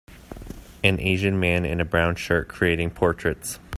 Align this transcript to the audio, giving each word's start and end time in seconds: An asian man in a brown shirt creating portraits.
An 0.83 0.99
asian 0.99 1.39
man 1.39 1.63
in 1.63 1.79
a 1.79 1.85
brown 1.85 2.15
shirt 2.15 2.47
creating 2.47 2.89
portraits. 2.89 3.59